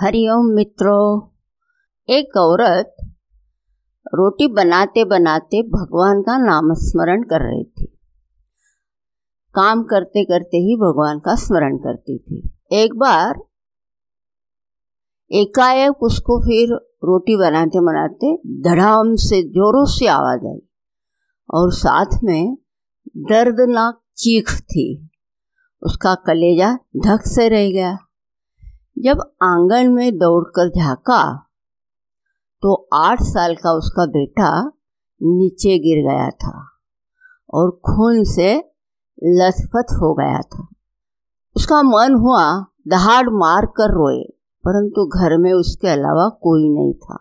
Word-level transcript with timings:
हरिओम 0.00 0.46
मित्रों। 0.46 1.28
एक 2.08 2.36
औरत 2.36 2.96
रोटी 4.14 4.46
बनाते 4.48 5.04
बनाते 5.04 5.62
भगवान 5.62 6.22
का 6.22 6.38
नाम 6.38 6.74
स्मरण 6.74 7.22
कर 7.22 7.40
रही 7.40 7.64
थी। 7.64 7.98
काम 9.54 9.82
करते 9.82 10.24
करते 10.24 10.56
ही 10.56 10.76
भगवान 10.76 11.18
का 11.18 11.34
स्मरण 11.34 11.76
करती 11.76 12.18
थी। 12.18 12.58
एक 12.72 12.96
बार 12.96 13.42
एकाएक 15.32 16.02
उसको 16.02 16.40
फिर 16.40 16.74
रोटी 17.04 17.36
बनाते 17.36 17.80
बनाते 17.80 18.36
धड़ाम 18.62 19.14
से, 19.14 19.42
जोरों 19.42 19.84
से 19.86 20.06
आवाज़ 20.06 20.46
आई 20.46 20.68
और 21.54 21.72
साथ 21.72 22.18
में 22.24 22.56
दर्दनाक 23.16 24.00
चीख 24.16 24.60
थी। 24.60 25.10
उसका 25.82 26.14
कलेजा 26.14 26.78
धक 26.96 27.20
से 27.26 27.48
रह 27.48 27.70
गया। 27.70 27.98
जब 29.04 29.20
आँगन 29.42 29.90
में 29.90 30.18
दौड़कर 30.18 30.68
झांका 30.68 31.22
तो 32.62 32.88
आठ 32.94 33.22
साल 33.22 33.54
का 33.54 33.72
उसका 33.72 34.06
बेटा 34.06 34.48
नीचे 35.20 35.78
गिर 35.78 36.02
गया 36.04 36.30
था 36.30 36.70
और 37.54 37.70
खून 37.70 38.24
से 38.24 38.56
लथपथ 39.24 39.92
हो 39.92 40.14
गया 40.14 40.40
था। 40.40 40.66
उसका 41.56 41.82
मन 41.82 42.14
हुआ 42.14 42.66
दहाड़ 42.88 43.28
मार 43.30 43.66
कर 43.66 43.90
रोए, 43.90 44.22
परंतु 44.64 45.06
घर 45.06 45.36
में 45.36 45.52
उसके 45.52 45.88
अलावा 45.88 46.28
कोई 46.28 46.68
नहीं 46.68 46.94
था। 46.94 47.14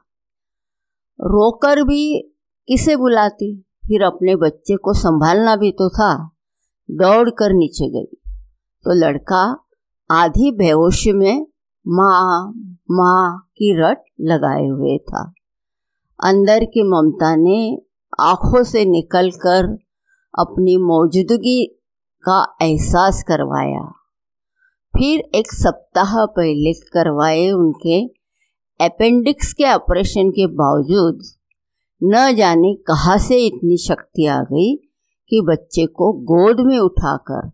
रोकर 1.19 1.83
भी 1.83 2.21
किसे 2.67 2.95
बुलाती? 2.95 3.55
फिर 3.88 4.03
अपने 4.03 4.35
बच्चे 4.35 4.75
को 4.75 4.94
संभालना 4.94 5.55
भी 5.55 5.71
तो 5.71 5.89
था। 5.89 6.13
दौड़ 6.89 7.30
कर 7.30 7.53
नीचे 7.53 7.89
गई 7.89 8.16
तो 8.85 8.94
लड़का 8.94 9.44
आधी 10.11 10.52
बेहोश 10.52 11.07
में 11.07 11.45
माँ 11.89 12.53
माँ 12.91 13.49
की 13.51 13.73
रट 13.81 14.03
लगाए 14.21 14.67
हुए 14.67 14.97
था। 14.97 15.33
अंदर 16.23 16.63
की 16.63 16.83
ममता 16.83 17.35
ने 17.35 17.77
आँखों 18.19 18.63
से 18.63 18.85
निकलकर 18.85 19.66
अपनी 20.39 20.77
मौजूदगी 20.77 21.66
का 22.23 22.57
एहसास 22.61 23.23
करवाया। 23.23 23.83
फिर 24.94 25.19
एक 25.35 25.52
सप्ताह 25.52 26.25
पहले 26.25 26.73
करवाए 26.73 27.49
उनके 27.52 28.05
अपेंडिक्स 28.85 29.53
के 29.53 29.63
ऑपरेशन 29.63 30.29
के 30.29 30.47
बावजूद, 30.47 31.19
न 32.03 32.35
जाने 32.35 32.75
कहाँ 32.75 33.17
से 33.17 33.45
इतनी 33.45 33.77
शक्ति 33.77 34.25
आ 34.25 34.41
गई 34.41 34.75
कि 35.31 35.41
बच्चे 35.41 35.85
को 35.85 36.13
गोद 36.13 36.59
में 36.59 36.79
उठाकर 36.79 37.49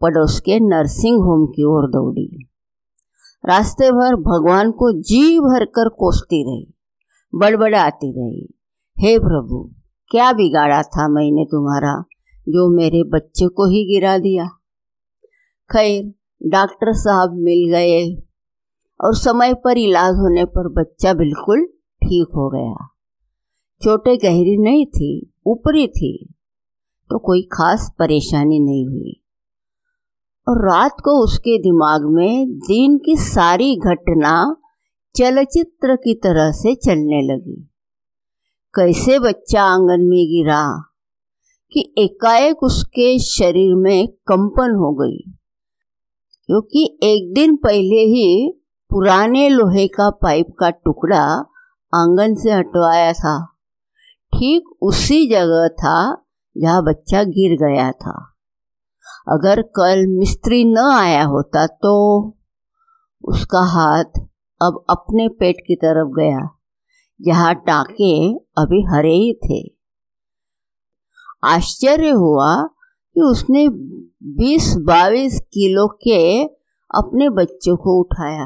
पड़ोस 0.00 0.40
के 0.40 0.60
नर्सिंग 0.60 1.22
होम 1.22 1.46
की 1.46 1.64
ओर 1.64 1.90
दौड़ी। 1.90 2.46
रास्ते 3.44 3.90
भर 3.90 4.14
भगवान 4.22 4.70
को 4.70 4.90
जी 5.00 5.38
भर 5.38 5.64
कर 5.64 5.88
कोसती 5.88 6.42
रही, 6.42 6.66
बड़बड़ाती 7.32 8.10
रही। 8.10 8.46
हे 8.96 9.18
प्रभु, 9.18 9.58
क्या 10.10 10.32
बिगाड़ा 10.32 10.82
था 10.82 11.08
मैंने 11.08 11.44
तुम्हारा, 11.44 11.94
जो 12.46 12.68
मेरे 12.68 13.02
बच्चे 13.04 13.48
को 13.48 13.66
ही 13.66 13.84
गिरा 13.84 14.16
दिया? 14.18 14.46
खैर, 15.70 16.12
डॉक्टर 16.40 16.92
साहब 16.92 17.34
मिल 17.38 17.68
गए 17.70 18.04
और 19.00 19.14
समय 19.14 19.54
पर 19.54 19.78
इलाज 19.78 20.14
होने 20.14 20.44
पर 20.46 20.68
बच्चा 20.72 21.12
बिल्कुल 21.14 21.66
ठीक 22.02 22.34
हो 22.36 22.48
गया। 22.50 22.86
चोटें 23.80 24.16
गहरी 24.18 24.56
नहीं 24.58 24.86
थी, 24.86 25.32
ऊपरी 25.46 25.86
थी 25.88 26.12
तो 27.10 27.18
कोई 27.18 27.42
खास 27.52 27.90
परेशानी 27.98 28.60
नहीं 28.60 28.86
हुई। 28.86 29.20
और 30.48 30.68
रात 30.68 30.96
को 31.04 31.24
उसके 31.24 31.58
दिमाग 31.58 32.02
में 32.04 32.58
दिन 32.58 32.98
की 32.98 33.16
सारी 33.16 33.76
घटना 33.76 34.56
चलचित्र 35.16 35.96
की 35.96 36.14
तरह 36.14 36.52
से 36.52 36.74
चलने 36.74 37.22
लगी। 37.22 37.70
कैसे 38.74 39.18
बच्चा 39.18 39.62
आँगन 39.62 40.00
में 40.00 40.26
गिरा 40.26 40.92
कि 41.72 41.94
एकाएक 41.98 42.62
उसके 42.62 43.18
शरीर 43.18 43.74
में 43.74 44.08
कंपन 44.08 44.74
हो 44.74 44.94
गई। 44.94 45.32
क्योंकि 46.46 46.98
एक 47.02 47.34
दिन 47.34 47.56
पहले 47.56 48.00
ही 48.00 48.54
पुराने 48.90 49.48
लोहे 49.48 49.88
का 49.88 50.10
पाइप 50.10 50.46
का 50.60 50.70
टुकड़ा 50.70 51.46
आँगन 51.94 52.34
से 52.34 52.52
हटवाया 52.52 53.12
था। 53.12 53.46
ठीक 54.34 54.64
उसी 54.82 55.30
जगह 55.30 55.68
था 55.68 56.24
जहाँ 56.58 56.84
बच्चा 56.84 57.22
गिर 57.22 57.68
गया 57.68 57.92
था। 57.92 58.33
अगर 59.28 59.62
कल 59.62 60.06
मिस्त्री 60.06 60.64
न 60.64 60.78
आया 60.78 61.24
होता 61.24 61.66
तो 61.66 61.94
उसका 63.24 63.60
हाथ 63.60 64.20
अब 64.62 64.84
अपने 64.90 65.28
पेट 65.28 65.56
की 65.66 65.76
तरफ़ 65.76 66.08
गया। 66.08 66.48
जहाँ 67.20 67.54
टाके 67.54 68.34
अभी 68.34 68.82
हरे 68.84 69.14
ही 69.14 69.34
थे। 69.44 69.74
आश्चर्य 71.44 72.10
हुआ 72.10 72.62
कि 72.62 73.20
उसने 73.20 73.68
20-22 74.36 75.40
किलो 75.40 75.86
के 75.88 76.44
अपने 76.90 77.28
बच्चों 77.30 77.76
को 77.76 78.00
उठाया 78.00 78.44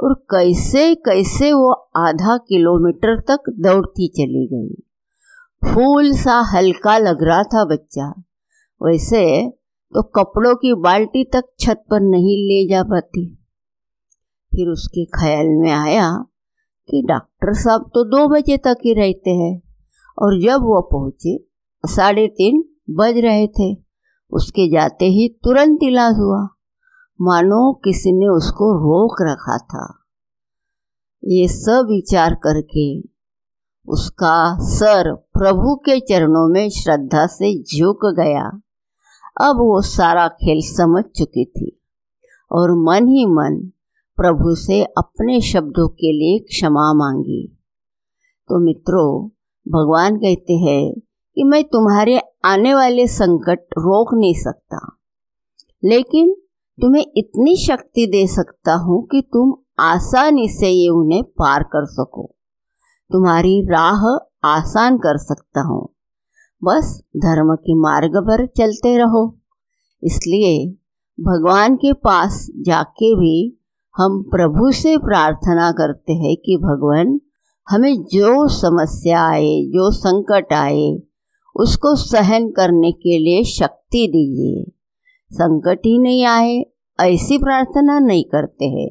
और 0.00 0.14
कैसे 0.30 0.94
कैसे 0.94 1.52
वो 1.52 1.72
आधा 1.96 2.36
किलोमीटर 2.36 3.20
तक 3.20 3.50
दौड़ती 3.50 4.08
चली 4.08 4.46
गई। 4.46 4.74
फूल 5.64 6.12
सा 6.12 6.40
हल्का 6.40 6.98
लग 6.98 7.22
रहा 7.22 7.42
था 7.42 7.64
बच्चा। 7.64 8.22
वैसे 8.80 9.48
तो 9.92 10.02
कपड़ों 10.02 10.54
की 10.54 10.74
बाल्टी 10.74 11.24
तक 11.24 11.44
छत 11.60 11.84
पर 11.90 12.00
नहीं 12.00 12.36
ले 12.48 12.68
जा 12.68 12.82
पाती। 12.82 13.24
फिर 14.52 14.68
उसके 14.68 15.04
ख्याल 15.04 15.46
में 15.46 15.70
आया 15.70 16.10
कि 16.88 17.02
डॉक्टर 17.08 17.52
साहब 17.54 17.90
तो 17.94 18.04
दो 18.04 18.26
बजे 18.28 18.56
तक 18.56 18.76
ही 18.84 18.94
रहते 18.94 19.30
हैं 19.30 19.62
और 20.18 20.40
जब 20.40 20.62
वो 20.62 20.80
पहुँचे, 20.92 21.36
साढ़े 21.84 22.26
तीन 22.28 22.62
बज 22.90 23.18
रहे 23.18 23.46
थे। 23.46 23.74
उसके 24.32 24.68
जाते 24.70 25.04
ही 25.04 25.28
तुरंत 25.44 25.82
इलाज 25.82 26.14
हुआ। 26.14 26.46
मानो 27.20 27.72
किसी 27.84 28.12
ने 28.12 28.26
उसको 28.28 28.72
रोक 28.72 29.16
रखा 29.22 29.58
था। 29.58 29.84
ये 31.22 31.48
सब 31.48 31.86
विचार 31.90 32.34
करके 32.34 32.88
उसका 33.88 34.58
सर 34.60 35.12
प्रभु 35.14 35.74
के 35.76 35.98
चरणों 36.00 36.48
में 36.48 36.68
श्रद्धा 36.70 37.26
से 37.26 37.52
झुक 37.62 38.06
गया। 38.16 38.48
अब 39.40 39.56
वो 39.56 39.82
सारा 39.82 40.28
खेल 40.28 40.60
समझ 40.62 41.04
चुकी 41.04 41.44
थी। 41.44 41.80
और 42.52 42.70
मन 42.70 43.08
ही 43.08 43.26
मन 43.26 43.72
प्रभु 44.16 44.54
से 44.54 44.84
अपने 44.84 45.40
शब्दों 45.40 45.88
के 45.88 46.12
लिए 46.12 46.38
क्षमा 46.38 46.92
मांगी। 46.92 47.58
तो 48.48 48.58
मित्रों, 48.58 49.28
भगवान 49.68 50.16
कहते 50.16 50.52
हैं 50.52 50.94
कि 51.34 51.44
मैं 51.44 51.64
तुम्हारे 51.64 52.20
आने 52.44 52.74
वाले 52.74 53.06
संकट 53.06 53.58
रोक 53.58 54.14
नहीं 54.14 54.34
सकता। 54.34 54.96
लेकिन 55.84 56.34
तुम्हें 56.80 57.06
इतनी 57.16 57.56
शक्ति 57.56 58.06
दे 58.06 58.26
सकता 58.26 58.74
हूँ 58.74 59.06
कि 59.06 59.22
तुम 59.22 59.54
आसानी 59.80 60.48
से 60.48 60.68
ये 60.68 60.88
उन्हें 60.88 61.24
पार 61.24 61.62
कर 61.62 61.84
सको। 61.84 62.34
तुम्हारी 63.12 63.66
राह 63.66 64.06
आसान 64.44 64.98
कर 64.98 65.16
सकता 65.16 65.60
हूँ। 65.60 65.94
बस 66.64 67.02
धर्म 67.16 67.54
के 67.54 67.74
मार्ग 67.74 68.12
पर 68.16 68.46
चलते 68.46 68.96
रहो। 68.96 69.38
इसलिए 70.04 70.70
भगवान 71.20 71.76
के 71.76 71.92
पास 71.92 72.48
जाके 72.56 73.14
भी 73.14 73.60
हम 73.96 74.22
प्रभु 74.22 74.70
से 74.70 74.98
प्रार्थना 74.98 75.72
करते 75.72 76.12
हैं 76.12 76.36
कि 76.36 76.56
भगवान, 76.56 77.20
हमें 77.68 78.02
जो 78.02 78.48
समस्या 78.48 79.22
आए, 79.22 79.64
जो 79.64 79.90
संकट 79.90 80.52
आए, 80.52 81.02
उसको 81.56 81.96
सहन 81.96 82.50
करने 82.50 82.92
के 82.92 83.18
लिए 83.18 83.44
शक्ति 83.44 84.06
दीजिए। 84.06 84.72
संकट 85.32 85.78
ही 85.78 85.98
नहीं 85.98 86.24
आए, 86.24 86.64
ऐसी 87.00 87.38
प्रार्थना 87.38 87.98
नहीं 87.98 88.24
करते 88.24 88.64
हैं। 88.64 88.90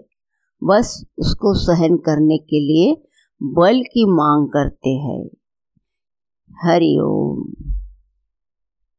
बस 0.64 1.06
उसको 1.18 1.54
सहन 1.54 1.98
करने 1.98 2.38
के 2.38 2.60
लिए 2.60 3.02
बल 3.44 3.82
की 3.82 4.06
मांग 4.06 4.48
करते 4.48 4.90
हैं। 4.90 5.37
हरिओम 6.64 7.44